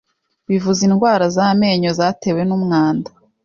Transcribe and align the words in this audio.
bivuza 0.47 0.81
indwara 0.87 1.25
z’amenyo 1.35 1.89
zatewe 1.99 2.41
n’umwanda 2.45 3.09